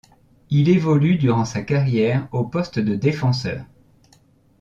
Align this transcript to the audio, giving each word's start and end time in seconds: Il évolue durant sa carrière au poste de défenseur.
Il 0.49 0.67
évolue 0.69 1.15
durant 1.17 1.45
sa 1.45 1.61
carrière 1.61 2.27
au 2.31 2.43
poste 2.43 2.79
de 2.79 2.95
défenseur. 2.95 3.63